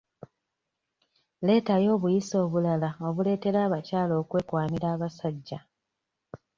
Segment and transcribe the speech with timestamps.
[1.45, 5.59] Leetayo obuyisa obulala obuleetera abakyala okwekwanira abasajja.